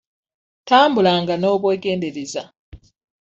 Tambulanga 0.67 1.33
n'obwegendereza. 1.37 2.43